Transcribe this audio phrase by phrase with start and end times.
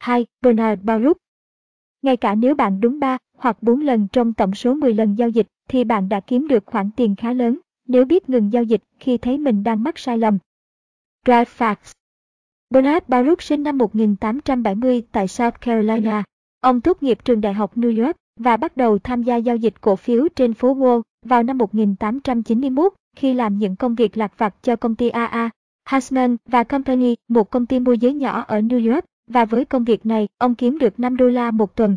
[0.00, 0.26] 2.
[0.42, 1.16] Bernard Baruch
[2.02, 5.28] Ngay cả nếu bạn đúng 3 hoặc 4 lần trong tổng số 10 lần giao
[5.28, 8.82] dịch thì bạn đã kiếm được khoản tiền khá lớn nếu biết ngừng giao dịch
[8.98, 10.38] khi thấy mình đang mắc sai lầm.
[11.26, 11.92] Drive Facts
[12.70, 16.24] Bernard Baruch sinh năm 1870 tại South Carolina.
[16.60, 19.80] Ông tốt nghiệp trường đại học New York và bắt đầu tham gia giao dịch
[19.80, 24.54] cổ phiếu trên phố Wall vào năm 1891 khi làm những công việc lạc vặt
[24.62, 25.50] cho công ty AA,
[25.84, 29.84] Hasman và Company, một công ty môi giới nhỏ ở New York, và với công
[29.84, 31.96] việc này, ông kiếm được 5 đô la một tuần.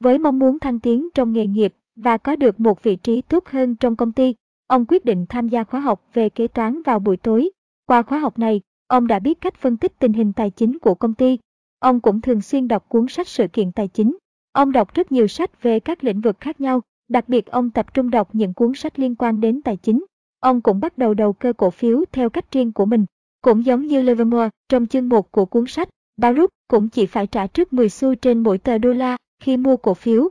[0.00, 3.48] Với mong muốn thăng tiến trong nghề nghiệp và có được một vị trí tốt
[3.48, 4.34] hơn trong công ty,
[4.66, 7.50] ông quyết định tham gia khóa học về kế toán vào buổi tối.
[7.86, 10.94] Qua khóa học này, ông đã biết cách phân tích tình hình tài chính của
[10.94, 11.38] công ty.
[11.78, 14.16] Ông cũng thường xuyên đọc cuốn sách sự kiện tài chính.
[14.52, 17.94] Ông đọc rất nhiều sách về các lĩnh vực khác nhau, đặc biệt ông tập
[17.94, 20.04] trung đọc những cuốn sách liên quan đến tài chính.
[20.40, 23.06] Ông cũng bắt đầu đầu cơ cổ phiếu theo cách riêng của mình.
[23.42, 25.88] Cũng giống như Livermore trong chương 1 của cuốn sách,
[26.20, 29.76] Baruch cũng chỉ phải trả trước 10 xu trên mỗi tờ đô la khi mua
[29.76, 30.28] cổ phiếu.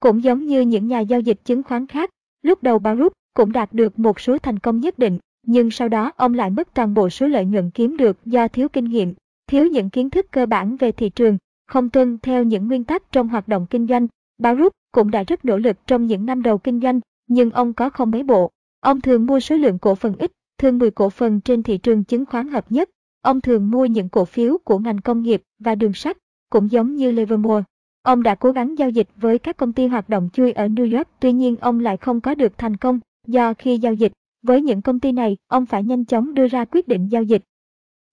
[0.00, 2.10] Cũng giống như những nhà giao dịch chứng khoán khác,
[2.42, 6.12] lúc đầu Baruch cũng đạt được một số thành công nhất định, nhưng sau đó
[6.16, 9.14] ông lại mất toàn bộ số lợi nhuận kiếm được do thiếu kinh nghiệm,
[9.46, 13.12] thiếu những kiến thức cơ bản về thị trường, không tuân theo những nguyên tắc
[13.12, 14.06] trong hoạt động kinh doanh.
[14.38, 17.90] Baruch cũng đã rất nỗ lực trong những năm đầu kinh doanh, nhưng ông có
[17.90, 18.50] không mấy bộ.
[18.80, 22.04] Ông thường mua số lượng cổ phần ít, thường 10 cổ phần trên thị trường
[22.04, 22.90] chứng khoán hợp nhất.
[23.22, 26.16] Ông thường mua những cổ phiếu của ngành công nghiệp và đường sắt,
[26.50, 27.64] cũng giống như Livermore.
[28.02, 30.96] Ông đã cố gắng giao dịch với các công ty hoạt động chui ở New
[30.96, 34.62] York, tuy nhiên ông lại không có được thành công, do khi giao dịch với
[34.62, 37.42] những công ty này, ông phải nhanh chóng đưa ra quyết định giao dịch.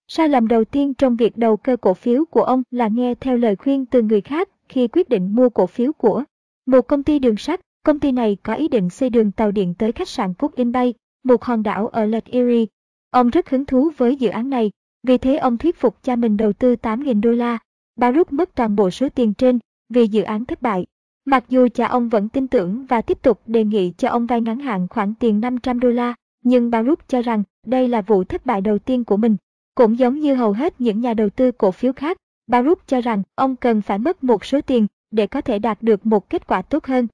[0.08, 3.36] Sai lầm đầu tiên trong việc đầu cơ cổ phiếu của ông là nghe theo
[3.36, 6.24] lời khuyên từ người khác khi quyết định mua cổ phiếu của
[6.66, 7.60] một công ty đường sắt.
[7.82, 10.72] Công ty này có ý định xây đường tàu điện tới khách sạn Cook in
[10.72, 12.64] Bay, một hòn đảo ở Lake Erie.
[13.10, 14.70] Ông rất hứng thú với dự án này,
[15.02, 17.58] vì thế ông thuyết phục cha mình đầu tư 8.000 đô la.
[17.96, 20.86] Baruch mất toàn bộ số tiền trên vì dự án thất bại.
[21.24, 24.40] Mặc dù cha ông vẫn tin tưởng và tiếp tục đề nghị cho ông vay
[24.40, 26.14] ngắn hạn khoản tiền 500 đô la,
[26.44, 29.36] nhưng Baruch cho rằng đây là vụ thất bại đầu tiên của mình.
[29.74, 32.16] Cũng giống như hầu hết những nhà đầu tư cổ phiếu khác,
[32.46, 36.06] Baruch cho rằng ông cần phải mất một số tiền để có thể đạt được
[36.06, 37.06] một kết quả tốt hơn.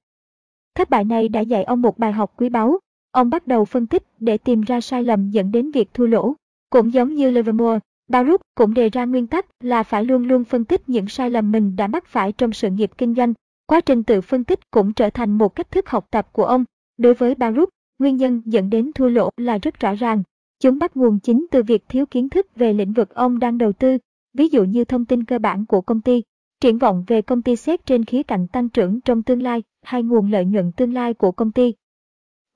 [0.75, 2.79] Thất bại này đã dạy ông một bài học quý báu.
[3.11, 6.33] Ông bắt đầu phân tích để tìm ra sai lầm dẫn đến việc thua lỗ.
[6.69, 10.65] Cũng giống như Livermore, Baruch cũng đề ra nguyên tắc là phải luôn luôn phân
[10.65, 13.33] tích những sai lầm mình đã mắc phải trong sự nghiệp kinh doanh.
[13.67, 16.65] Quá trình tự phân tích cũng trở thành một cách thức học tập của ông.
[16.97, 20.23] Đối với Baruch, nguyên nhân dẫn đến thua lỗ là rất rõ ràng.
[20.59, 23.73] Chúng bắt nguồn chính từ việc thiếu kiến thức về lĩnh vực ông đang đầu
[23.73, 23.97] tư,
[24.33, 26.23] ví dụ như thông tin cơ bản của công ty,
[26.61, 30.03] triển vọng về công ty xét trên khía cạnh tăng trưởng trong tương lai hay
[30.03, 31.73] nguồn lợi nhuận tương lai của công ty.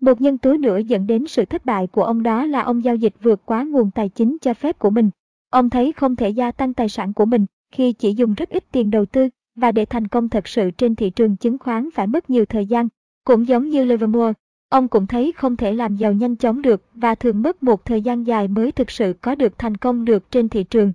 [0.02, 2.96] Một nhân tố nữa dẫn đến sự thất bại của ông đó là ông giao
[2.96, 5.10] dịch vượt quá nguồn tài chính cho phép của mình.
[5.50, 8.64] Ông thấy không thể gia tăng tài sản của mình khi chỉ dùng rất ít
[8.72, 12.08] tiền đầu tư và để thành công thật sự trên thị trường chứng khoán phải
[12.08, 12.88] mất nhiều thời gian.
[13.24, 14.34] Cũng giống như Livermore,
[14.70, 18.02] ông cũng thấy không thể làm giàu nhanh chóng được và thường mất một thời
[18.02, 20.94] gian dài mới thực sự có được thành công được trên thị trường.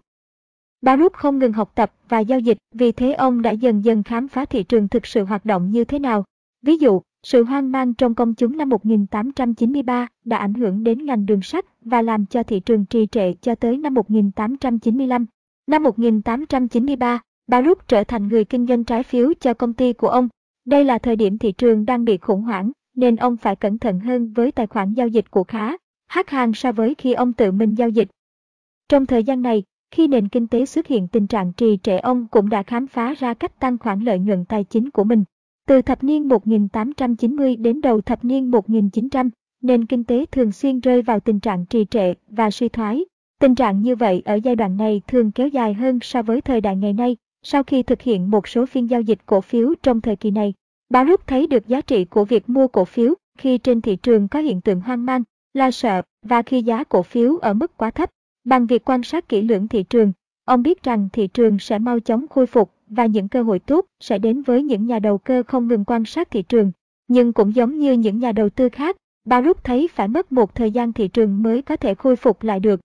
[0.82, 4.28] Baruch không ngừng học tập và giao dịch, vì thế ông đã dần dần khám
[4.28, 6.24] phá thị trường thực sự hoạt động như thế nào.
[6.62, 11.26] Ví dụ, sự hoang mang trong công chúng năm 1893 đã ảnh hưởng đến ngành
[11.26, 15.26] đường sắt và làm cho thị trường trì trệ cho tới năm 1895.
[15.66, 20.28] Năm 1893, Baruch trở thành người kinh doanh trái phiếu cho công ty của ông.
[20.64, 24.00] Đây là thời điểm thị trường đang bị khủng hoảng, nên ông phải cẩn thận
[24.00, 25.76] hơn với tài khoản giao dịch của khá,
[26.10, 28.08] khác hàng so với khi ông tự mình giao dịch.
[28.88, 32.26] Trong thời gian này, khi nền kinh tế xuất hiện tình trạng trì trệ ông
[32.30, 35.24] cũng đã khám phá ra cách tăng khoản lợi nhuận tài chính của mình.
[35.68, 39.30] Từ thập niên 1890 đến đầu thập niên 1900,
[39.62, 43.04] nền kinh tế thường xuyên rơi vào tình trạng trì trệ và suy thoái.
[43.40, 46.60] Tình trạng như vậy ở giai đoạn này thường kéo dài hơn so với thời
[46.60, 47.16] đại ngày nay.
[47.42, 50.54] Sau khi thực hiện một số phiên giao dịch cổ phiếu trong thời kỳ này,
[50.88, 54.38] Baruch thấy được giá trị của việc mua cổ phiếu khi trên thị trường có
[54.38, 55.22] hiện tượng hoang mang,
[55.54, 58.10] lo sợ và khi giá cổ phiếu ở mức quá thấp.
[58.44, 60.12] Bằng việc quan sát kỹ lưỡng thị trường,
[60.44, 63.86] ông biết rằng thị trường sẽ mau chóng khôi phục và những cơ hội tốt
[64.00, 66.72] sẽ đến với những nhà đầu cơ không ngừng quan sát thị trường.
[67.08, 70.70] Nhưng cũng giống như những nhà đầu tư khác, Baruch thấy phải mất một thời
[70.70, 72.80] gian thị trường mới có thể khôi phục lại được.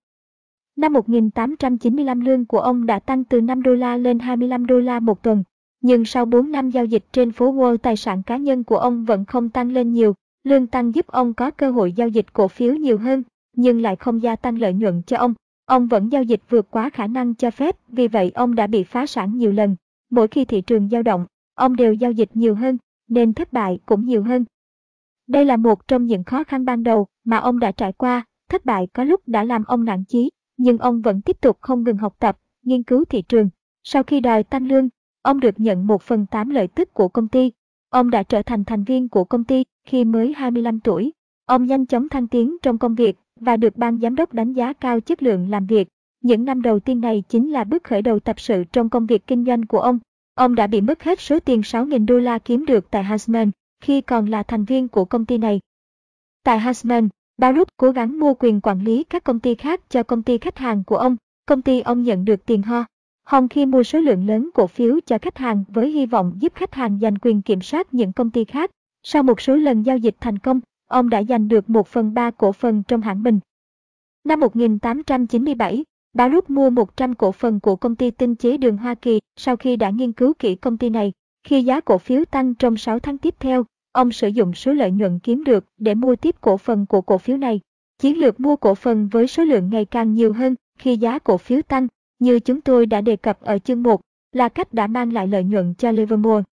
[0.75, 4.99] Năm 1895 lương của ông đã tăng từ 5 đô la lên 25 đô la
[4.99, 5.43] một tuần.
[5.81, 9.05] Nhưng sau 4 năm giao dịch trên phố Wall tài sản cá nhân của ông
[9.05, 10.13] vẫn không tăng lên nhiều.
[10.43, 13.23] Lương tăng giúp ông có cơ hội giao dịch cổ phiếu nhiều hơn,
[13.55, 15.33] nhưng lại không gia tăng lợi nhuận cho ông.
[15.65, 18.83] Ông vẫn giao dịch vượt quá khả năng cho phép, vì vậy ông đã bị
[18.83, 19.75] phá sản nhiều lần.
[20.09, 21.25] Mỗi khi thị trường dao động,
[21.55, 22.77] ông đều giao dịch nhiều hơn,
[23.07, 24.45] nên thất bại cũng nhiều hơn.
[25.27, 28.65] Đây là một trong những khó khăn ban đầu mà ông đã trải qua, thất
[28.65, 31.97] bại có lúc đã làm ông nản chí, nhưng ông vẫn tiếp tục không ngừng
[31.97, 33.49] học tập, nghiên cứu thị trường.
[33.83, 34.89] Sau khi đòi tăng lương,
[35.21, 37.51] ông được nhận 1 phần 8 lợi tức của công ty.
[37.89, 41.13] Ông đã trở thành thành viên của công ty khi mới 25 tuổi.
[41.45, 44.73] Ông nhanh chóng thăng tiến trong công việc và được ban giám đốc đánh giá
[44.73, 45.87] cao chất lượng làm việc.
[46.21, 49.27] Những năm đầu tiên này chính là bước khởi đầu tập sự trong công việc
[49.27, 49.99] kinh doanh của ông.
[50.35, 53.51] Ông đã bị mất hết số tiền 6.000 đô la kiếm được tại Hasman
[53.81, 55.59] khi còn là thành viên của công ty này.
[56.43, 60.23] Tại Hasman, Baruch cố gắng mua quyền quản lý các công ty khác cho công
[60.23, 61.15] ty khách hàng của ông.
[61.45, 62.85] Công ty ông nhận được tiền ho.
[63.23, 66.53] Hồng khi mua số lượng lớn cổ phiếu cho khách hàng với hy vọng giúp
[66.55, 68.71] khách hàng giành quyền kiểm soát những công ty khác.
[69.03, 72.31] Sau một số lần giao dịch thành công, ông đã giành được 1 phần 3
[72.31, 73.39] cổ phần trong hãng mình.
[74.23, 75.83] Năm 1897,
[76.19, 79.75] Baruch mua 100 cổ phần của công ty tinh chế đường Hoa Kỳ sau khi
[79.75, 81.11] đã nghiên cứu kỹ công ty này.
[81.43, 84.91] Khi giá cổ phiếu tăng trong 6 tháng tiếp theo, ông sử dụng số lợi
[84.91, 87.59] nhuận kiếm được để mua tiếp cổ phần của cổ phiếu này.
[87.99, 91.37] Chiến lược mua cổ phần với số lượng ngày càng nhiều hơn khi giá cổ
[91.37, 91.87] phiếu tăng,
[92.19, 94.01] như chúng tôi đã đề cập ở chương 1,
[94.31, 96.43] là cách đã mang lại lợi nhuận cho Livermore.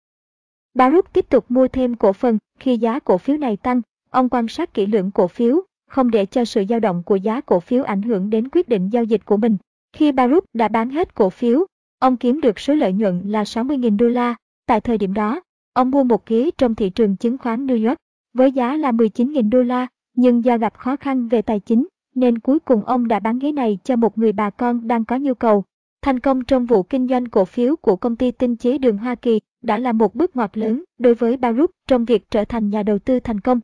[0.75, 3.81] Baruch tiếp tục mua thêm cổ phần khi giá cổ phiếu này tăng,
[4.11, 5.61] ông quan sát kỹ lưỡng cổ phiếu,
[5.97, 8.89] không để cho sự dao động của giá cổ phiếu ảnh hưởng đến quyết định
[8.89, 9.57] giao dịch của mình.
[9.93, 11.67] Khi Baruch đã bán hết cổ phiếu,
[11.99, 14.35] ông kiếm được số lợi nhuận là 60.000 đô la.
[14.67, 15.41] Tại thời điểm đó,
[15.73, 17.99] ông mua một ghế trong thị trường chứng khoán New York
[18.35, 22.39] với giá là 19.000 đô la, nhưng do gặp khó khăn về tài chính, nên
[22.39, 25.35] cuối cùng ông đã bán ghế này cho một người bà con đang có nhu
[25.35, 25.65] cầu.
[26.03, 29.15] Thành công trong vụ kinh doanh cổ phiếu của công ty tinh chế đường Hoa
[29.15, 32.83] Kỳ đã là một bước ngoặt lớn đối với Baruch trong việc trở thành nhà
[32.83, 33.61] đầu tư thành công.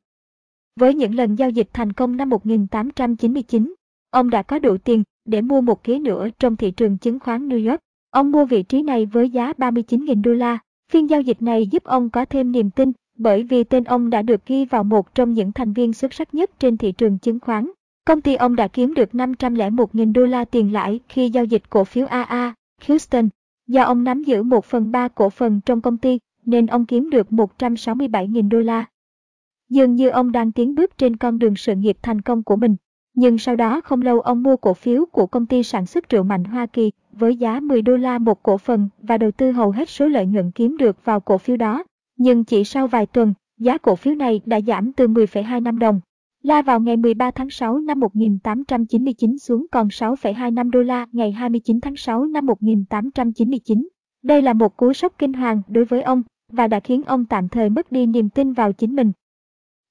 [0.77, 3.75] Với những lần giao dịch thành công năm 1899,
[4.11, 7.49] ông đã có đủ tiền để mua một ghế nữa trong thị trường chứng khoán
[7.49, 7.81] New York.
[8.11, 10.59] Ông mua vị trí này với giá 39.000 đô la.
[10.93, 14.23] Phiên giao dịch này giúp ông có thêm niềm tin bởi vì tên ông đã
[14.23, 17.41] được ghi vào một trong những thành viên xuất sắc nhất trên thị trường chứng
[17.41, 17.71] khoán.
[18.05, 21.85] Công ty ông đã kiếm được 501.000 đô la tiền lãi khi giao dịch cổ
[21.85, 22.55] phiếu AA,
[22.87, 23.29] Houston.
[23.67, 27.11] Do ông nắm giữ 1 phần 3 cổ phần trong công ty, nên ông kiếm
[27.11, 28.85] được 167.000 đô la.
[29.73, 32.77] Dường như ông đang tiến bước trên con đường sự nghiệp thành công của mình.
[33.15, 36.23] Nhưng sau đó không lâu ông mua cổ phiếu của công ty sản xuất rượu
[36.23, 39.71] mạnh Hoa Kỳ với giá 10 đô la một cổ phần và đầu tư hầu
[39.71, 41.85] hết số lợi nhuận kiếm được vào cổ phiếu đó.
[42.17, 46.01] Nhưng chỉ sau vài tuần, giá cổ phiếu này đã giảm từ 10,2 năm đồng
[46.43, 51.81] La vào ngày 13 tháng 6 năm 1899 xuống còn 6,25 đô la ngày 29
[51.81, 53.89] tháng 6 năm 1899.
[54.23, 56.23] Đây là một cú sốc kinh hoàng đối với ông
[56.53, 59.13] và đã khiến ông tạm thời mất đi niềm tin vào chính mình.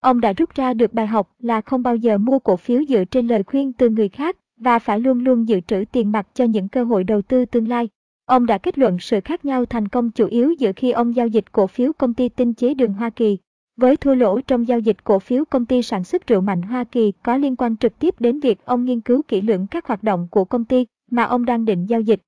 [0.02, 3.06] Ông đã rút ra được bài học là không bao giờ mua cổ phiếu dựa
[3.06, 6.46] trên lời khuyên từ người khác và phải luôn luôn dự trữ tiền mặt cho
[6.46, 7.90] những cơ hội đầu tư tương lai.
[8.26, 11.28] Ông đã kết luận sự khác nhau thành công chủ yếu giữa khi ông giao
[11.28, 13.38] dịch cổ phiếu công ty tinh chế đường Hoa Kỳ
[13.78, 16.84] với thua lỗ trong giao dịch cổ phiếu công ty sản xuất rượu mạnh Hoa
[16.84, 20.04] Kỳ có liên quan trực tiếp đến việc ông nghiên cứu kỹ lưỡng các hoạt
[20.04, 22.22] động của công ty mà ông đang định giao dịch.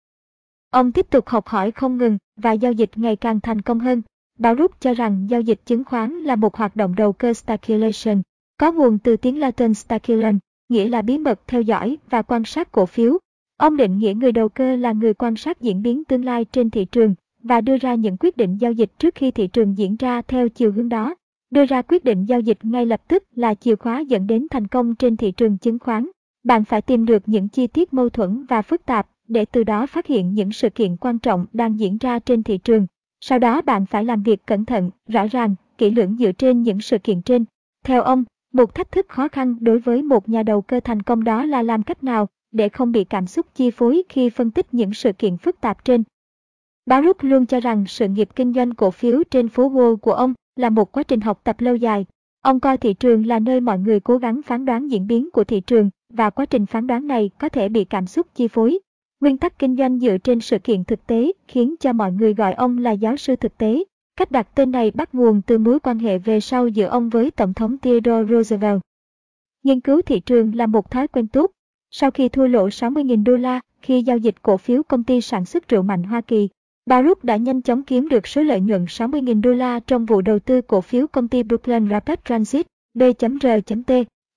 [0.70, 4.02] Ông tiếp tục học hỏi không ngừng và giao dịch ngày càng thành công hơn.
[4.40, 8.22] Báo rút cho rằng giao dịch chứng khoán là một hoạt động đầu cơ speculation,
[8.58, 10.40] có nguồn từ tiếng Latin speculum,
[10.70, 13.18] nghĩa là bí mật theo dõi và quan sát cổ phiếu.
[13.58, 16.70] Ông định nghĩa người đầu cơ là người quan sát diễn biến tương lai trên
[16.70, 19.96] thị trường và đưa ra những quyết định giao dịch trước khi thị trường diễn
[19.96, 21.16] ra theo chiều hướng đó.
[21.52, 24.68] Đưa ra quyết định giao dịch ngay lập tức là chìa khóa dẫn đến thành
[24.68, 26.08] công trên thị trường chứng khoán.
[26.44, 29.86] Bạn phải tìm được những chi tiết mâu thuẫn và phức tạp để từ đó
[29.86, 32.88] phát hiện những sự kiện quan trọng đang diễn ra trên thị trường.
[33.26, 36.82] Sau đó bạn phải làm việc cẩn thận, rõ ràng, kỹ lưỡng dựa trên những
[36.82, 37.46] sự kiện trên.
[37.86, 41.24] Theo ông, một thách thức khó khăn đối với một nhà đầu cơ thành công
[41.24, 44.74] đó là làm cách nào để không bị cảm xúc chi phối khi phân tích
[44.74, 46.04] những sự kiện phức tạp trên.
[46.86, 50.34] Baruch luôn cho rằng sự nghiệp kinh doanh cổ phiếu trên phố Wall của ông
[50.56, 52.06] là một quá trình học tập lâu dài.
[52.42, 55.44] Ông coi thị trường là nơi mọi người cố gắng phán đoán diễn biến của
[55.44, 58.80] thị trường và quá trình phán đoán này có thể bị cảm xúc chi phối.
[59.24, 62.54] Nguyên tắc kinh doanh dựa trên sự kiện thực tế khiến cho mọi người gọi
[62.54, 63.84] ông là giáo sư thực tế.
[64.16, 67.32] Cách đặt tên này bắt nguồn từ mối quan hệ về sau giữa ông với
[67.32, 68.82] Tổng thống Theodore Roosevelt.
[69.64, 71.52] Nghiên cứu thị trường là một thói quen tốt.
[71.92, 75.46] Sau khi thua lỗ 60.000 đô la khi giao dịch cổ phiếu công ty sản
[75.46, 76.50] xuất rượu mạnh Hoa Kỳ,
[76.86, 80.40] Baruch đã nhanh chóng kiếm được số lợi nhuận 60.000 đô la trong vụ đầu
[80.40, 83.92] tư cổ phiếu công ty Brooklyn Rapid Transit, B.R.T.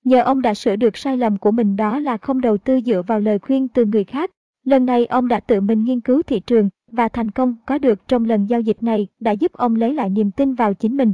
[0.04, 3.02] Nhờ ông đã sửa được sai lầm của mình đó là không đầu tư dựa
[3.06, 4.30] vào lời khuyên từ người khác.
[4.66, 8.08] Lần này ông đã tự mình nghiên cứu thị trường và thành công có được
[8.08, 11.12] trong lần giao dịch này đã giúp ông lấy lại niềm tin vào chính mình.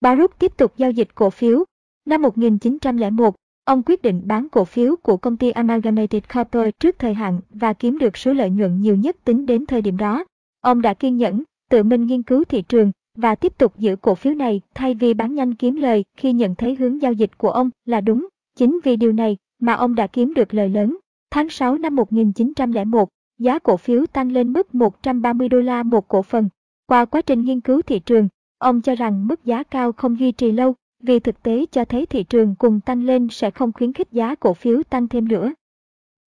[0.00, 1.64] Baruch tiếp tục giao dịch cổ phiếu.
[2.06, 7.14] Năm 1901, ông quyết định bán cổ phiếu của công ty Amalgamated Copper trước thời
[7.14, 10.24] hạn và kiếm được số lợi nhuận nhiều nhất tính đến thời điểm đó.
[10.60, 14.14] Ông đã kiên nhẫn, tự mình nghiên cứu thị trường và tiếp tục giữ cổ
[14.14, 17.50] phiếu này thay vì bán nhanh kiếm lời khi nhận thấy hướng giao dịch của
[17.50, 18.28] ông là đúng.
[18.56, 20.96] Chính vì điều này mà ông đã kiếm được lời lớn.
[21.34, 23.08] Tháng 6 năm 1901,
[23.38, 26.48] giá cổ phiếu tăng lên mức 130 đô la một cổ phần.
[26.86, 30.32] Qua quá trình nghiên cứu thị trường, ông cho rằng mức giá cao không duy
[30.32, 33.92] trì lâu, vì thực tế cho thấy thị trường cùng tăng lên sẽ không khuyến
[33.92, 35.52] khích giá cổ phiếu tăng thêm nữa.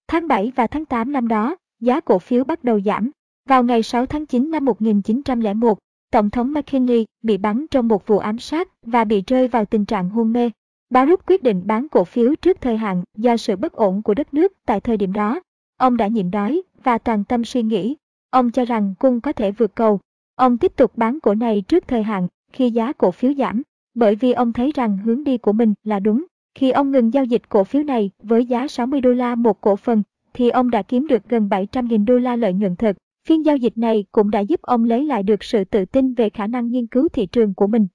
[0.08, 3.12] Tháng 7 và tháng 8 năm đó, giá cổ phiếu bắt đầu giảm.
[3.50, 5.78] Vào ngày 6 tháng 9 năm 1901,
[6.12, 9.86] Tổng thống McKinley bị bắn trong một vụ ám sát và bị rơi vào tình
[9.86, 10.50] trạng hôn mê.
[10.90, 14.34] Baruch quyết định bán cổ phiếu trước thời hạn do sự bất ổn của đất
[14.34, 15.40] nước tại thời điểm đó.
[15.78, 17.96] Ông đã nhịn đói và toàn tâm suy nghĩ.
[18.30, 20.00] Ông cho rằng cung có thể vượt cầu.
[20.36, 23.62] Ông tiếp tục bán cổ này trước thời hạn khi giá cổ phiếu giảm,
[23.94, 26.26] bởi vì ông thấy rằng hướng đi của mình là đúng.
[26.56, 29.76] Khi ông ngừng giao dịch cổ phiếu này với giá 60 đô la một cổ
[29.76, 32.98] phần, thì ông đã kiếm được gần 700.000 đô la lợi nhuận thực.
[33.28, 36.30] Phiên giao dịch này cũng đã giúp ông lấy lại được sự tự tin về
[36.30, 37.88] khả năng nghiên cứu thị trường của mình.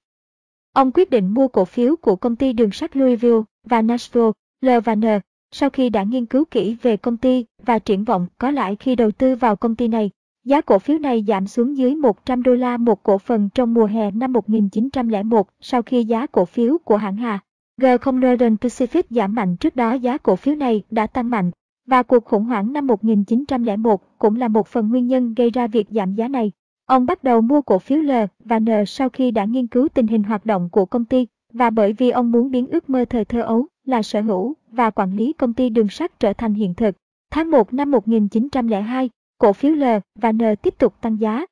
[0.73, 5.05] Ông quyết định mua cổ phiếu của công ty đường sắt Louisville và Nashville, L&N,
[5.51, 8.95] sau khi đã nghiên cứu kỹ về công ty và triển vọng có lãi khi
[8.95, 10.09] đầu tư vào công ty này.
[10.45, 13.85] Giá cổ phiếu này giảm xuống dưới 100 đô la một cổ phần trong mùa
[13.85, 17.39] hè năm 1901 sau khi giá cổ phiếu của hãng Hà
[17.81, 21.51] G0 Northern Pacific giảm mạnh trước đó giá cổ phiếu này đã tăng mạnh
[21.87, 25.87] và cuộc khủng hoảng năm 1901 cũng là một phần nguyên nhân gây ra việc
[25.89, 26.51] giảm giá này.
[26.85, 28.11] Ông bắt đầu mua cổ phiếu L
[28.45, 31.69] và N sau khi đã nghiên cứu tình hình hoạt động của công ty và
[31.69, 35.15] bởi vì ông muốn biến ước mơ thời thơ ấu là sở hữu và quản
[35.15, 36.95] lý công ty đường sắt trở thành hiện thực.
[37.31, 39.83] Tháng 1 năm 1902, cổ phiếu L
[40.15, 41.45] và N tiếp tục tăng giá.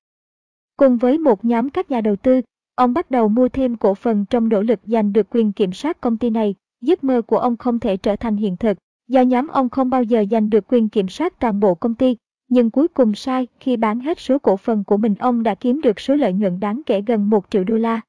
[0.77, 2.41] Cùng với một nhóm các nhà đầu tư,
[2.75, 6.01] ông bắt đầu mua thêm cổ phần trong nỗ lực giành được quyền kiểm soát
[6.01, 6.55] công ty này.
[6.81, 10.03] Giấc mơ của ông không thể trở thành hiện thực, do nhóm ông không bao
[10.03, 12.17] giờ giành được quyền kiểm soát toàn bộ công ty,
[12.49, 15.81] nhưng cuối cùng sai khi bán hết số cổ phần của mình ông đã kiếm
[15.81, 18.01] được số lợi nhuận đáng kể gần 1 triệu đô la.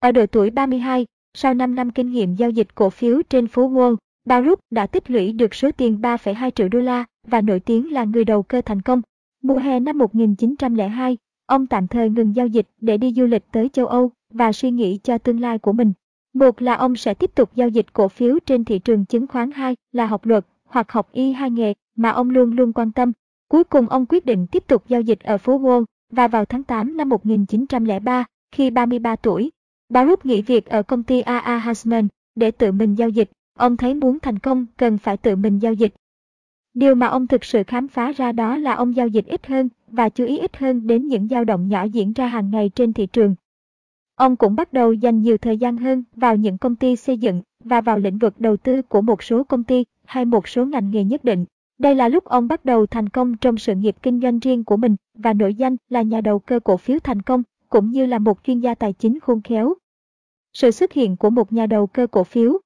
[0.00, 3.70] Ở độ tuổi 32, sau 5 năm kinh nghiệm giao dịch cổ phiếu trên phố
[3.70, 7.92] Wall, Baruch đã tích lũy được số tiền 3,2 triệu đô la và nổi tiếng
[7.92, 9.02] là người đầu cơ thành công.
[9.42, 13.68] Mùa hè năm 1902, ông tạm thời ngừng giao dịch để đi du lịch tới
[13.68, 15.92] châu Âu và suy nghĩ cho tương lai của mình.
[16.34, 19.50] Một là ông sẽ tiếp tục giao dịch cổ phiếu trên thị trường chứng khoán,
[19.50, 23.12] hai là học luật hoặc học y hai nghề mà ông luôn luôn quan tâm.
[23.48, 26.62] Cuối cùng ông quyết định tiếp tục giao dịch ở phố Wall và vào tháng
[26.62, 29.50] 8 năm 1903, khi 33 tuổi,
[29.88, 33.30] Baruch nghỉ việc ở công ty AA Hasman để tự mình giao dịch.
[33.58, 35.94] Ông thấy muốn thành công cần phải tự mình giao dịch.
[36.74, 39.68] Điều mà ông thực sự khám phá ra đó là ông giao dịch ít hơn
[39.88, 42.92] và chú ý ít hơn đến những dao động nhỏ diễn ra hàng ngày trên
[42.92, 43.34] thị trường.
[44.14, 47.42] Ông cũng bắt đầu dành nhiều thời gian hơn vào những công ty xây dựng
[47.64, 50.90] và vào lĩnh vực đầu tư của một số công ty hay một số ngành
[50.90, 51.44] nghề nhất định.
[51.78, 54.76] Đây là lúc ông bắt đầu thành công trong sự nghiệp kinh doanh riêng của
[54.76, 58.18] mình, và nổi danh là nhà đầu cơ cổ phiếu thành công, cũng như là
[58.18, 59.74] một chuyên gia tài chính khôn khéo.
[60.52, 62.58] Sự xuất hiện của một nhà đầu cơ cổ phiếu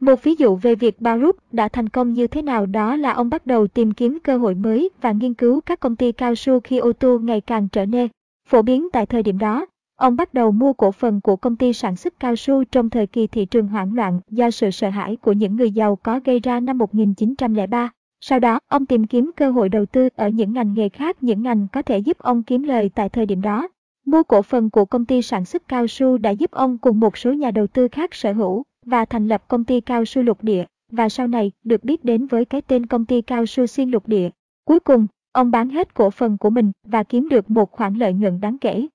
[0.00, 3.30] Một ví dụ về việc Baruch đã thành công như thế nào đó là ông
[3.30, 6.60] bắt đầu tìm kiếm cơ hội mới và nghiên cứu các công ty cao su
[6.60, 8.08] khi ô tô ngày càng trở nên
[8.48, 9.66] phổ biến tại thời điểm đó.
[9.96, 13.06] Ông bắt đầu mua cổ phần của công ty sản xuất cao su trong thời
[13.06, 16.40] kỳ thị trường hoảng loạn do sự sợ hãi của những người giàu có gây
[16.40, 17.90] ra năm 1903.
[18.26, 21.42] Sau đó, ông tìm kiếm cơ hội đầu tư ở những ngành nghề khác những
[21.42, 23.68] ngành có thể giúp ông kiếm lời tại thời điểm đó.
[24.06, 27.18] Mua cổ phần của công ty sản xuất cao su đã giúp ông cùng một
[27.18, 30.42] số nhà đầu tư khác sở hữu và thành lập công ty cao su lục
[30.42, 33.90] địa và sau này được biết đến với cái tên công ty cao su xuyên
[33.90, 34.30] lục địa.
[34.64, 38.12] Cuối cùng, ông bán hết cổ phần của mình và kiếm được một khoản lợi
[38.12, 38.86] nhuận đáng kể.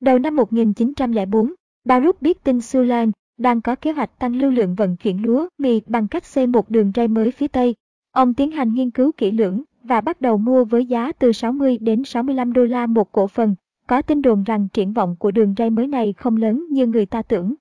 [0.00, 4.96] Đầu năm 1904, Baruch biết tin Sulan đang có kế hoạch tăng lưu lượng vận
[4.96, 7.74] chuyển lúa mì bằng cách xây một đường ray mới phía Tây.
[8.18, 11.78] Ông tiến hành nghiên cứu kỹ lưỡng và bắt đầu mua với giá từ 60
[11.78, 13.54] đến 65 đô la một cổ phần
[13.86, 17.06] có tin đồn rằng triển vọng của đường ray mới này không lớn như người
[17.06, 17.54] ta tưởng.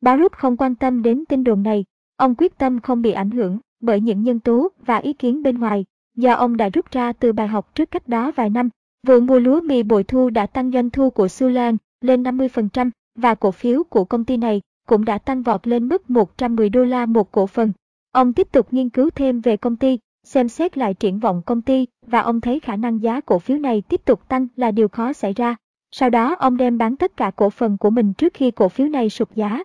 [0.00, 1.84] Baruch không quan tâm đến tin đồn này,
[2.16, 5.58] ông quyết tâm không bị ảnh hưởng bởi những nhân tố và ý kiến bên
[5.58, 5.84] ngoài,
[6.16, 8.68] do ông đã rút ra từ bài học trước cách đó vài năm.
[9.06, 13.34] Vụ mua lúa mì bội thu đã tăng doanh thu của Sulan lên 50% và
[13.34, 17.06] cổ phiếu của công ty này cũng đã tăng vọt lên mức 110 đô la
[17.06, 17.72] một cổ phần.
[18.12, 21.62] Ông tiếp tục nghiên cứu thêm về công ty, xem xét lại triển vọng công
[21.62, 24.88] ty, và ông thấy khả năng giá cổ phiếu này tiếp tục tăng là điều
[24.88, 25.56] khó xảy ra.
[25.90, 28.88] Sau đó, ông đem bán tất cả cổ phần của mình trước khi cổ phiếu
[28.88, 29.62] này sụt giá.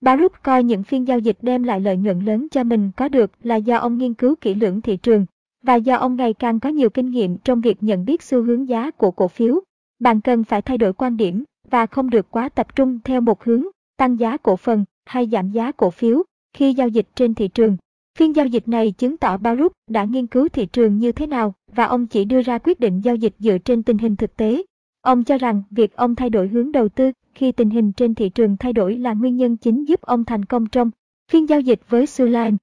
[0.00, 3.30] Baruch coi những phiên giao dịch đem lại lợi nhuận lớn cho mình có được
[3.42, 5.26] là do ông nghiên cứu kỹ lưỡng thị trường,
[5.62, 8.68] và do ông ngày càng có nhiều kinh nghiệm trong việc nhận biết xu hướng
[8.68, 9.60] giá của cổ phiếu.
[9.98, 13.44] Bạn cần phải thay đổi quan điểm, và không được quá tập trung theo một
[13.44, 13.64] hướng,
[13.96, 17.76] tăng giá cổ phần, hay giảm giá cổ phiếu khi giao dịch trên thị trường.
[18.18, 21.54] Phiên giao dịch này chứng tỏ Baruch đã nghiên cứu thị trường như thế nào
[21.72, 24.62] và ông chỉ đưa ra quyết định giao dịch dựa trên tình hình thực tế.
[25.02, 28.28] Ông cho rằng việc ông thay đổi hướng đầu tư khi tình hình trên thị
[28.28, 30.90] trường thay đổi là nguyên nhân chính giúp ông thành công trong
[31.30, 32.56] phiên giao dịch với Sulan.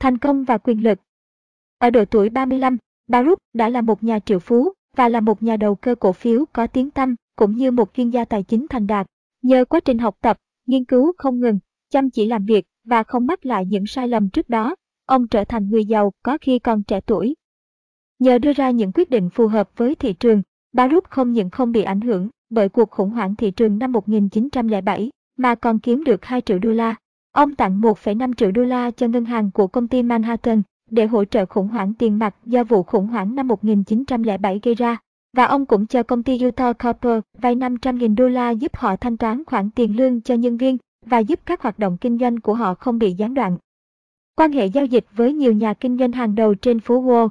[0.00, 0.98] Thành công và quyền lực
[1.78, 2.76] Ở độ tuổi 35,
[3.06, 6.44] Baruch đã là một nhà triệu phú và là một nhà đầu cơ cổ phiếu
[6.52, 9.06] có tiếng tăm, cũng như một chuyên gia tài chính thành đạt.
[9.42, 11.58] Nhờ quá trình học tập, nghiên cứu không ngừng,
[11.90, 14.74] chăm chỉ làm việc và không mắc lại những sai lầm trước đó,
[15.06, 17.34] ông trở thành người giàu có khi còn trẻ tuổi.
[18.18, 21.72] Nhờ đưa ra những quyết định phù hợp với thị trường, Baruch không những không
[21.72, 26.24] bị ảnh hưởng bởi cuộc khủng hoảng thị trường năm 1907, mà còn kiếm được
[26.24, 26.94] 2 triệu đô la.
[27.32, 31.24] Ông tặng 1,5 triệu đô la cho ngân hàng của công ty Manhattan để hỗ
[31.24, 34.96] trợ khủng hoảng tiền mặt do vụ khủng hoảng năm 1907 gây ra.
[35.36, 39.16] Và ông cũng cho công ty Utah Copper vay 500.000 đô la giúp họ thanh
[39.16, 42.54] toán khoản tiền lương cho nhân viên và giúp các hoạt động kinh doanh của
[42.54, 43.56] họ không bị gián đoạn.
[44.36, 47.28] Quan hệ giao dịch với nhiều nhà kinh doanh hàng đầu trên phố Wall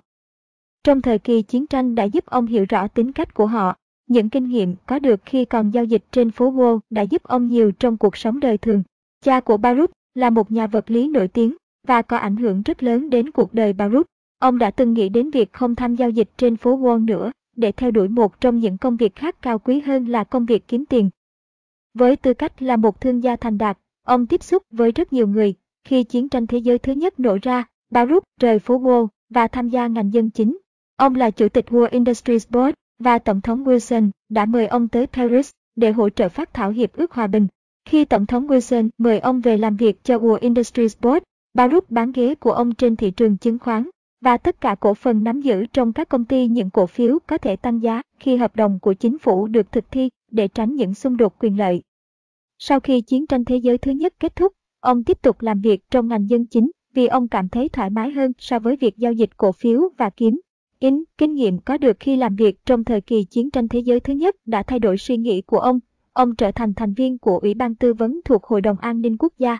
[0.84, 3.76] Trong thời kỳ chiến tranh đã giúp ông hiểu rõ tính cách của họ.
[4.08, 7.48] Những kinh nghiệm có được khi còn giao dịch trên phố Wall đã giúp ông
[7.48, 8.84] nhiều trong cuộc sống đời thường.
[9.24, 11.56] Cha của Baruch là một nhà vật lý nổi tiếng
[11.88, 14.06] và có ảnh hưởng rất lớn đến cuộc đời Baruch.
[14.40, 17.72] Ông đã từng nghĩ đến việc không tham giao dịch trên phố Wall nữa, để
[17.72, 20.86] theo đuổi một trong những công việc khác cao quý hơn là công việc kiếm
[20.86, 21.10] tiền.
[21.94, 25.28] Với tư cách là một thương gia thành đạt, ông tiếp xúc với rất nhiều
[25.28, 25.54] người.
[25.84, 29.70] Khi chiến tranh thế giới thứ nhất nổ ra, Baruch rời phố Wall và tham
[29.70, 30.58] gia ngành dân chính.
[30.96, 35.08] Ông là chủ tịch World Industries Board và Tổng thống Wilson đã mời ông tới
[35.08, 37.48] Paris để hỗ trợ phát thảo hiệp ước hòa bình.
[37.86, 42.12] Khi Tổng thống Wilson mời ông về làm việc cho World Industries Board, Baruch bán
[42.12, 43.90] ghế của ông trên thị trường chứng khoán
[44.22, 47.38] và tất cả cổ phần nắm giữ trong các công ty những cổ phiếu có
[47.38, 50.94] thể tăng giá khi hợp đồng của chính phủ được thực thi để tránh những
[50.94, 51.82] xung đột quyền lợi.
[52.60, 55.90] Sau khi chiến tranh thế giới thứ nhất kết thúc, ông tiếp tục làm việc
[55.92, 59.14] trong ngành dân chính vì ông cảm thấy thoải mái hơn so với việc giao
[59.14, 60.40] dịch cổ phiếu và kiếm.
[60.80, 64.00] In, kinh nghiệm có được khi làm việc trong thời kỳ chiến tranh thế giới
[64.00, 65.80] thứ nhất đã thay đổi suy nghĩ của ông.
[66.14, 69.18] Ông trở thành thành viên của Ủy ban tư vấn thuộc Hội đồng An ninh
[69.18, 69.58] Quốc gia.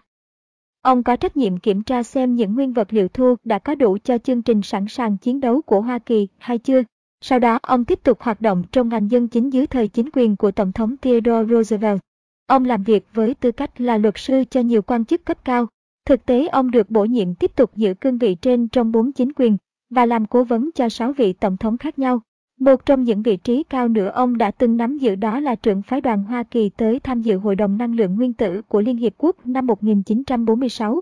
[0.82, 3.98] Ông có trách nhiệm kiểm tra xem những nguyên vật liệu thô đã có đủ
[4.04, 6.84] cho chương trình sẵn sàng chiến đấu của Hoa Kỳ hay chưa.
[7.22, 10.36] Sau đó, ông tiếp tục hoạt động trong ngành dân chính dưới thời chính quyền
[10.36, 12.00] của Tổng thống Theodore Roosevelt.
[12.48, 15.68] Ông làm việc với tư cách là luật sư cho nhiều quan chức cấp cao.
[16.06, 19.32] Thực tế ông được bổ nhiệm tiếp tục giữ cương vị trên trong bốn chính
[19.34, 19.58] quyền
[19.90, 22.22] và làm cố vấn cho sáu vị tổng thống khác nhau.
[22.60, 25.82] Một trong những vị trí cao nữa ông đã từng nắm giữ đó là trưởng
[25.82, 28.98] phái đoàn Hoa Kỳ tới tham dự Hội đồng Năng lượng Nguyên tử của Liên
[28.98, 31.02] Hiệp Quốc năm 1946.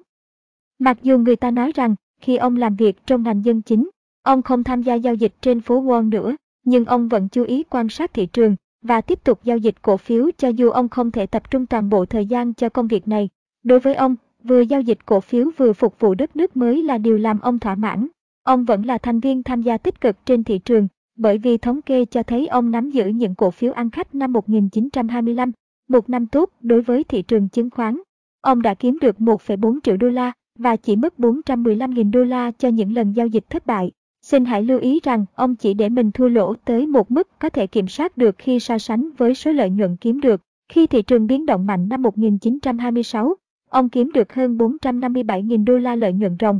[0.79, 3.89] Mặc dù người ta nói rằng, khi ông làm việc trong ngành dân chính,
[4.23, 7.63] ông không tham gia giao dịch trên phố Wall nữa, nhưng ông vẫn chú ý
[7.69, 11.11] quan sát thị trường và tiếp tục giao dịch cổ phiếu cho dù ông không
[11.11, 13.29] thể tập trung toàn bộ thời gian cho công việc này.
[13.63, 16.97] Đối với ông, vừa giao dịch cổ phiếu vừa phục vụ đất nước mới là
[16.97, 18.07] điều làm ông thỏa mãn.
[18.43, 20.87] Ông vẫn là thành viên tham gia tích cực trên thị trường
[21.19, 24.33] bởi vì thống kê cho thấy ông nắm giữ những cổ phiếu ăn khách năm
[24.33, 25.51] 1925,
[25.89, 27.97] một năm tốt đối với thị trường chứng khoán.
[28.41, 32.69] Ông đã kiếm được 1,4 triệu đô la và chỉ mất 415.000 đô la cho
[32.69, 33.91] những lần giao dịch thất bại.
[34.31, 37.49] Xin hãy lưu ý rằng ông chỉ để mình thua lỗ tới một mức có
[37.49, 40.41] thể kiểm soát được khi so sánh với số lợi nhuận kiếm được.
[40.71, 43.35] Khi thị trường biến động mạnh năm 1926,
[43.69, 46.59] ông kiếm được hơn 457.000 đô la lợi nhuận ròng.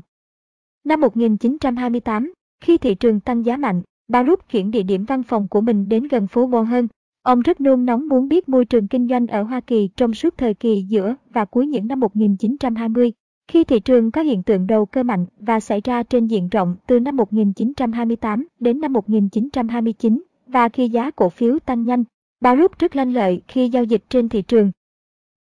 [0.84, 5.62] Năm 1928, khi thị trường tăng giá mạnh, Baruch chuyển địa điểm văn phòng của
[5.62, 6.88] mình đến gần phố Wall hơn.
[7.24, 10.38] Ông rất nôn nóng muốn biết môi trường kinh doanh ở Hoa Kỳ trong suốt
[10.38, 13.12] thời kỳ giữa và cuối những năm 1920,
[13.50, 16.76] khi thị trường có hiện tượng đầu cơ mạnh và xảy ra trên diện rộng
[16.88, 22.04] từ năm 1928 đến năm 1929, và khi giá cổ phiếu tăng nhanh.
[22.42, 24.72] Baruch rất lanh lợi khi giao dịch trên thị trường.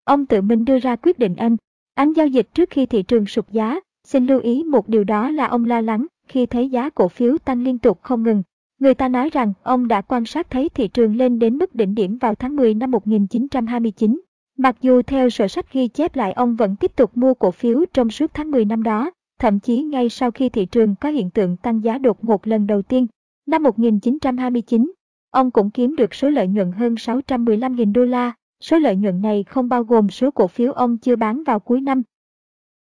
[0.04, 1.58] Ông tự mình đưa ra quyết định anh,
[1.96, 3.80] anh giao dịch trước khi thị trường sụt giá.
[4.08, 7.38] Xin lưu ý một điều đó là ông lo lắng khi thấy giá cổ phiếu
[7.38, 8.44] tăng liên tục không ngừng
[8.80, 11.96] Người ta nói rằng ông đã quan sát thấy thị trường lên đến mức đỉnh
[11.96, 14.22] điểm vào tháng 10 năm 1929.
[14.62, 17.86] Mặc dù theo sổ sách ghi chép lại ông vẫn tiếp tục mua cổ phiếu
[17.94, 21.30] trong suốt tháng 10 năm đó, thậm chí ngay sau khi thị trường có hiện
[21.30, 23.08] tượng tăng giá đột ngột lần đầu tiên.
[23.46, 24.92] Năm 1929,
[25.32, 28.34] ông cũng kiếm được số lợi nhuận hơn 615.000 đô la.
[28.64, 31.82] Số lợi nhuận này không bao gồm số cổ phiếu ông chưa bán vào cuối
[31.82, 32.04] năm.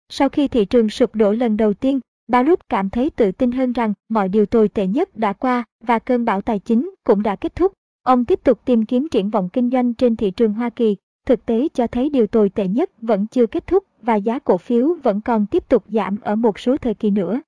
[0.09, 3.73] Sau khi thị trường sụp đổ lần đầu tiên, Baruch cảm thấy tự tin hơn
[3.73, 7.37] rằng mọi điều tồi tệ nhất đã qua và cơn bão tài chính cũng đã
[7.37, 7.73] kết thúc.
[8.03, 10.97] Ông tiếp tục tìm kiếm triển vọng kinh doanh trên thị trường Hoa Kỳ.
[11.27, 14.59] Thực tế cho thấy điều tồi tệ nhất vẫn chưa kết thúc và giá cổ
[14.59, 17.41] phiếu vẫn còn tiếp tục giảm ở một số thời kỳ nữa.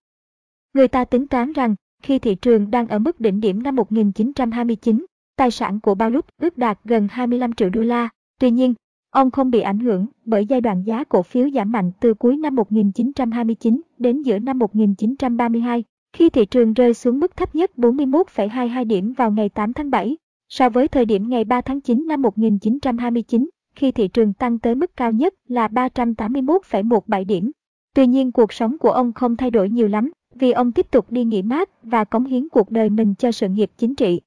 [0.75, 5.07] Người ta tính toán rằng khi thị trường đang ở mức đỉnh điểm năm 1929,
[5.37, 8.09] tài sản của Baruch ước đạt gần 25 triệu đô la.
[8.41, 8.75] Tuy nhiên,
[9.15, 12.37] Ông không bị ảnh hưởng bởi giai đoạn giá cổ phiếu giảm mạnh từ cuối
[12.37, 18.87] năm 1929 đến giữa năm 1932, khi thị trường rơi xuống mức thấp nhất 41,22
[18.87, 20.17] điểm vào ngày 8 tháng 7,
[20.49, 24.75] so với thời điểm ngày 3 tháng 9 năm 1929, khi thị trường tăng tới
[24.75, 27.51] mức cao nhất là 381,17 điểm.
[27.95, 31.07] Tuy nhiên cuộc sống của ông không thay đổi nhiều lắm, vì ông tiếp tục
[31.11, 34.21] đi nghỉ mát và cống hiến cuộc đời mình cho sự nghiệp chính trị.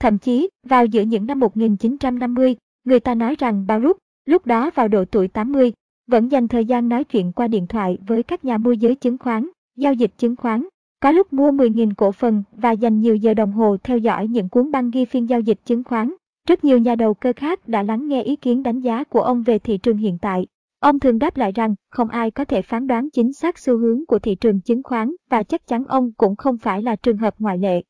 [0.00, 4.88] Thậm chí, vào giữa những năm 1950, người ta nói rằng Baruch, lúc đó vào
[4.88, 5.72] độ tuổi 80,
[6.06, 9.18] vẫn dành thời gian nói chuyện qua điện thoại với các nhà môi giới chứng
[9.18, 10.66] khoán, giao dịch chứng khoán,
[11.00, 14.48] có lúc mua 10.000 cổ phần và dành nhiều giờ đồng hồ theo dõi những
[14.48, 16.14] cuốn băng ghi phiên giao dịch chứng khoán.
[16.50, 19.42] Rất nhiều nhà đầu cơ khác đã lắng nghe ý kiến đánh giá của ông
[19.42, 20.46] về thị trường hiện tại.
[20.80, 24.06] Ông thường đáp lại rằng không ai có thể phán đoán chính xác xu hướng
[24.06, 27.34] của thị trường chứng khoán và chắc chắn ông cũng không phải là trường hợp
[27.38, 27.82] ngoại lệ.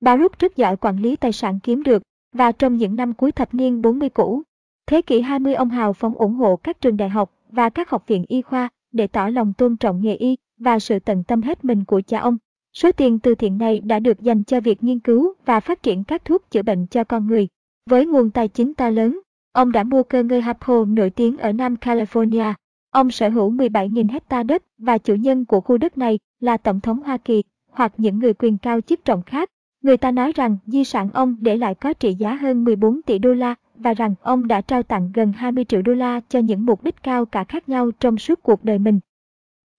[0.00, 3.54] Baruch rất giỏi quản lý tài sản kiếm được và trong những năm cuối thập
[3.54, 4.42] niên 40 cũ,
[4.86, 8.04] thế kỷ 20 ông hào phóng ủng hộ các trường đại học và các học
[8.06, 11.64] viện y khoa để tỏ lòng tôn trọng nghề y và sự tận tâm hết
[11.64, 12.36] mình của cha ông.
[12.72, 16.04] Số tiền từ thiện này đã được dành cho việc nghiên cứu và phát triển
[16.04, 17.48] các thuốc chữa bệnh cho con người.
[17.86, 19.20] Với nguồn tài chính to lớn,
[19.52, 22.54] ông đã mua cơ ngơi Hapo nổi tiếng ở Nam California.
[22.90, 26.80] Ông sở hữu 17.000 hecta đất và chủ nhân của khu đất này là Tổng
[26.80, 29.50] thống Hoa Kỳ hoặc những người quyền cao chức trọng khác.
[29.82, 33.18] Người ta nói rằng di sản ông để lại có trị giá hơn 14 tỷ
[33.18, 36.66] đô la và rằng ông đã trao tặng gần 20 triệu đô la cho những
[36.66, 39.00] mục đích cao cả khác nhau trong suốt cuộc đời mình.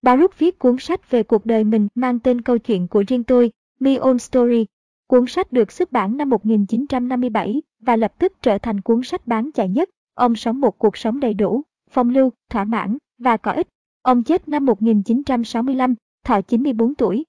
[0.02, 3.52] Baruch viết cuốn sách về cuộc đời mình mang tên câu chuyện của riêng tôi,
[3.80, 4.66] My Own Story.
[5.08, 9.52] Cuốn sách được xuất bản năm 1957 và lập tức trở thành cuốn sách bán
[9.52, 9.90] chạy nhất.
[10.14, 13.68] Ông sống một cuộc sống đầy đủ, phong lưu, thỏa mãn và có ích.
[14.02, 17.26] Ông chết năm 1965, thọ 94 tuổi.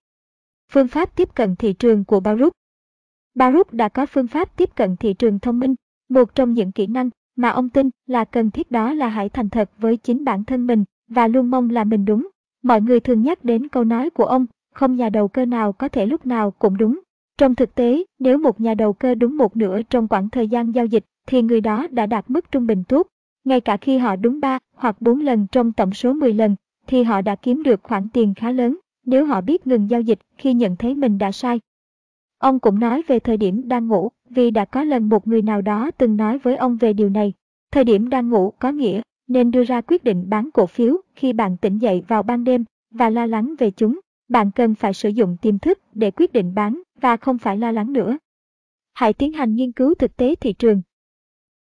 [0.73, 2.53] Phương pháp tiếp cận thị trường của Baruch
[3.35, 5.75] Baruch đã có phương pháp tiếp cận thị trường thông minh.
[6.09, 9.51] Một trong những kỹ năng mà ông tin là cần thiết đó là hãy thành
[9.51, 12.29] thật với chính bản thân mình và luôn mong là mình đúng.
[12.63, 15.89] Mọi người thường nhắc đến câu nói của ông, không nhà đầu cơ nào có
[15.89, 17.01] thể lúc nào cũng đúng.
[17.43, 20.75] Trong thực tế, nếu một nhà đầu cơ đúng một nửa trong khoảng thời gian
[20.75, 23.07] giao dịch, thì người đó đã đạt mức trung bình tốt.
[23.45, 27.03] Ngay cả khi họ đúng 3 hoặc 4 lần trong tổng số 10 lần, thì
[27.03, 30.55] họ đã kiếm được khoản tiền khá lớn nếu họ biết ngừng giao dịch khi
[30.55, 31.61] nhận thấy mình đã sai.
[32.39, 35.63] Ông cũng nói về thời điểm đang ngủ, vì đã có lần một người nào
[35.63, 37.33] đó từng nói với ông về điều này.
[37.73, 41.33] Thời điểm đang ngủ có nghĩa nên đưa ra quyết định bán cổ phiếu khi
[41.33, 44.01] bạn tỉnh dậy vào ban đêm và lo lắng về chúng.
[44.33, 47.73] Bạn cần phải sử dụng tiềm thức để quyết định bán và không phải lo
[47.73, 48.19] lắng nữa.
[48.95, 50.83] Hãy tiến hành nghiên cứu thực tế thị trường.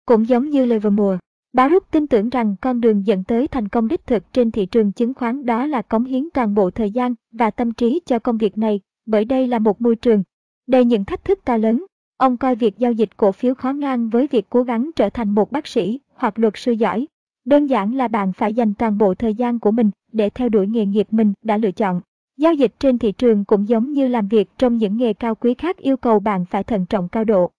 [0.06, 1.18] Cũng giống như Livermore,
[1.54, 4.92] Baruch tin tưởng rằng con đường dẫn tới thành công đích thực trên thị trường
[4.92, 8.38] chứng khoán đó là cống hiến toàn bộ thời gian và tâm trí cho công
[8.38, 10.24] việc này, bởi đây là một môi trường
[10.68, 11.86] đầy những thách thức to lớn.
[12.18, 15.30] Ông coi việc giao dịch cổ phiếu khó ngang với việc cố gắng trở thành
[15.30, 17.08] một bác sĩ hoặc luật sư giỏi.
[17.46, 20.68] Đơn giản là bạn phải dành toàn bộ thời gian của mình để theo đuổi
[20.68, 22.02] nghề nghiệp mình đã lựa chọn.
[22.42, 25.54] Giao dịch trên thị trường cũng giống như làm việc trong những nghề cao quý
[25.54, 27.52] khác yêu cầu bạn phải thận trọng cao độ.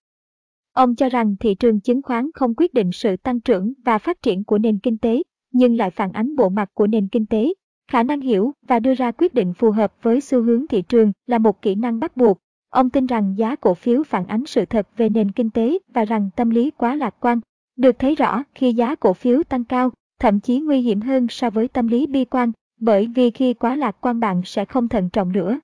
[0.73, 4.23] Ông cho rằng thị trường chứng khoán không quyết định sự tăng trưởng và phát
[4.23, 7.53] triển của nền kinh tế, nhưng lại phản ánh bộ mặt của nền kinh tế.
[7.91, 11.13] Khả năng hiểu và đưa ra quyết định phù hợp với xu hướng thị trường
[11.27, 12.39] là một kỹ năng bắt buộc.
[12.71, 16.05] Ông tin rằng giá cổ phiếu phản ánh sự thật về nền kinh tế và
[16.05, 17.41] rằng tâm lý quá lạc quan
[17.77, 19.91] được thấy rõ khi giá cổ phiếu tăng cao,
[20.21, 22.53] thậm chí nguy hiểm hơn so với tâm lý bi quan,
[22.85, 25.61] bởi vì khi quá lạc quan bạn sẽ không thận trọng nữa.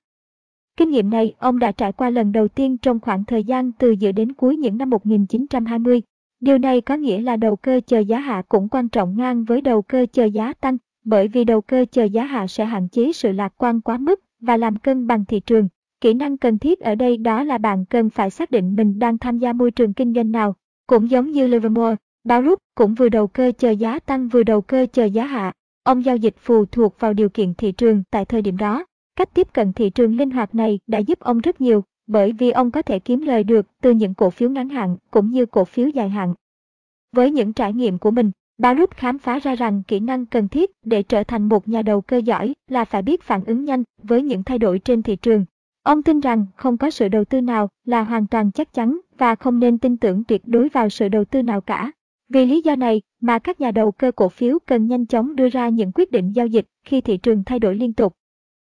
[0.77, 3.91] Kinh nghiệm này ông đã trải qua lần đầu tiên trong khoảng thời gian từ
[3.91, 6.01] giữa đến cuối những năm 1920.
[6.39, 9.61] Điều này có nghĩa là đầu cơ chờ giá hạ cũng quan trọng ngang với
[9.61, 13.11] đầu cơ chờ giá tăng, bởi vì đầu cơ chờ giá hạ sẽ hạn chế
[13.13, 15.67] sự lạc quan quá mức và làm cân bằng thị trường.
[16.01, 19.17] Kỹ năng cần thiết ở đây đó là bạn cần phải xác định mình đang
[19.17, 20.55] tham gia môi trường kinh doanh nào.
[20.87, 24.85] Cũng giống như Livermore, Baruch cũng vừa đầu cơ chờ giá tăng vừa đầu cơ
[24.93, 25.53] chờ giá hạ.
[25.89, 28.85] Ông giao dịch phụ thuộc vào điều kiện thị trường tại thời điểm đó.
[29.15, 32.51] Cách tiếp cận thị trường linh hoạt này đã giúp ông rất nhiều, bởi vì
[32.51, 35.65] ông có thể kiếm lời được từ những cổ phiếu ngắn hạn cũng như cổ
[35.65, 36.33] phiếu dài hạn.
[37.15, 40.71] Với những trải nghiệm của mình, Baruch khám phá ra rằng kỹ năng cần thiết
[40.85, 44.21] để trở thành một nhà đầu cơ giỏi là phải biết phản ứng nhanh với
[44.21, 45.45] những thay đổi trên thị trường.
[45.83, 49.35] Ông tin rằng không có sự đầu tư nào là hoàn toàn chắc chắn và
[49.35, 51.91] không nên tin tưởng tuyệt đối vào sự đầu tư nào cả.
[52.29, 55.49] Vì lý do này mà các nhà đầu cơ cổ phiếu cần nhanh chóng đưa
[55.49, 58.13] ra những quyết định giao dịch khi thị trường thay đổi liên tục.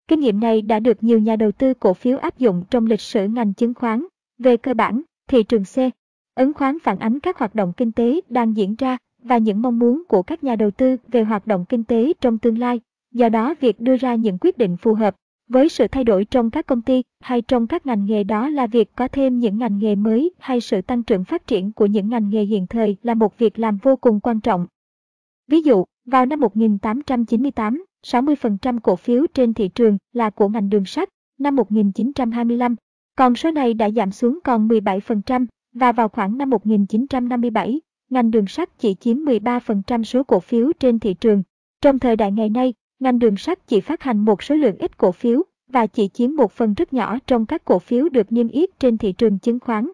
[0.07, 3.01] Kinh nghiệm này đã được nhiều nhà đầu tư cổ phiếu áp dụng trong lịch
[3.01, 4.05] sử ngành chứng khoán.
[4.37, 5.77] Về cơ bản, thị trường C,
[6.35, 9.79] ấn khoán phản ánh các hoạt động kinh tế đang diễn ra và những mong
[9.79, 12.79] muốn của các nhà đầu tư về hoạt động kinh tế trong tương lai.
[13.11, 15.15] Do đó, việc đưa ra những quyết định phù hợp
[15.49, 18.67] với sự thay đổi trong các công ty hay trong các ngành nghề đó là
[18.67, 22.09] việc có thêm những ngành nghề mới hay sự tăng trưởng phát triển của những
[22.09, 24.67] ngành nghề hiện thời là một việc làm vô cùng quan trọng.
[25.47, 30.85] Ví dụ, vào năm 1898, 60% cổ phiếu trên thị trường là của ngành đường
[30.85, 31.09] sắt,
[31.39, 32.75] năm 1925,
[33.15, 38.47] còn số này đã giảm xuống còn 17% và vào khoảng năm 1957, ngành đường
[38.47, 41.43] sắt chỉ chiếm 13% số cổ phiếu trên thị trường.
[41.81, 44.97] Trong thời đại ngày nay, ngành đường sắt chỉ phát hành một số lượng ít
[44.97, 48.47] cổ phiếu và chỉ chiếm một phần rất nhỏ trong các cổ phiếu được niêm
[48.47, 49.87] yết trên thị trường chứng khoán.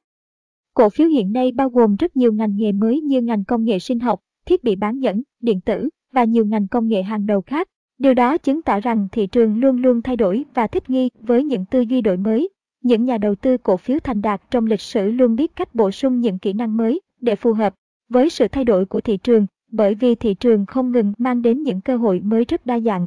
[0.73, 3.79] Cổ phiếu hiện nay bao gồm rất nhiều ngành nghề mới như ngành công nghệ
[3.79, 7.41] sinh học, thiết bị bán dẫn, điện tử và nhiều ngành công nghệ hàng đầu
[7.41, 7.67] khác.
[7.97, 11.43] Điều đó chứng tỏ rằng thị trường luôn luôn thay đổi và thích nghi với
[11.43, 12.49] những tư duy đổi mới.
[12.83, 15.91] Những nhà đầu tư cổ phiếu thành đạt trong lịch sử luôn biết cách bổ
[15.91, 17.75] sung những kỹ năng mới để phù hợp
[18.09, 21.63] với sự thay đổi của thị trường, bởi vì thị trường không ngừng mang đến
[21.63, 23.05] những cơ hội mới rất đa dạng.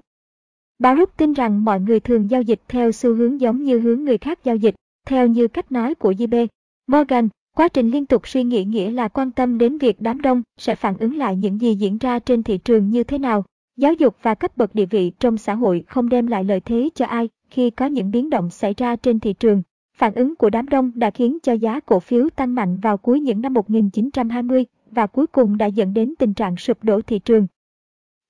[0.79, 4.19] Baruch tin rằng mọi người thường giao dịch theo xu hướng giống như hướng người
[4.19, 4.75] khác giao dịch,
[5.07, 6.47] theo như cách nói của JB.
[6.87, 7.29] Morgan.
[7.57, 10.75] Quá trình liên tục suy nghĩ nghĩa là quan tâm đến việc đám đông sẽ
[10.75, 13.45] phản ứng lại những gì diễn ra trên thị trường như thế nào.
[13.77, 16.89] Giáo dục và cấp bậc địa vị trong xã hội không đem lại lợi thế
[16.95, 19.63] cho ai khi có những biến động xảy ra trên thị trường.
[19.97, 23.21] Phản ứng của đám đông đã khiến cho giá cổ phiếu tăng mạnh vào cuối
[23.21, 27.47] những năm 1920 và cuối cùng đã dẫn đến tình trạng sụp đổ thị trường.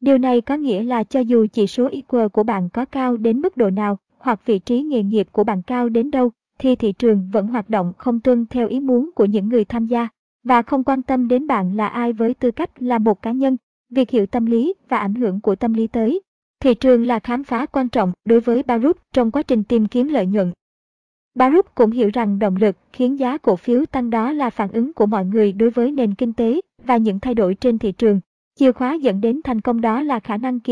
[0.00, 3.40] Điều này có nghĩa là cho dù chỉ số IQ của bạn có cao đến
[3.40, 6.92] mức độ nào hoặc vị trí nghề nghiệp của bạn cao đến đâu, thì thị
[6.92, 10.08] trường vẫn hoạt động không tuân theo ý muốn của những người tham gia
[10.44, 13.56] và không quan tâm đến bạn là ai với tư cách là một cá nhân,
[13.90, 16.20] việc hiểu tâm lý và ảnh hưởng của tâm lý tới.
[16.60, 20.08] Thị trường là khám phá quan trọng đối với Baruch trong quá trình tìm kiếm
[20.08, 20.52] lợi nhuận.
[21.38, 24.92] Baruch cũng hiểu rằng động lực khiến giá cổ phiếu tăng đó là phản ứng
[24.92, 28.20] của mọi người đối với nền kinh tế và những thay đổi trên thị trường.
[28.58, 30.60] Chìa khóa dẫn đến thành công đó là khả năng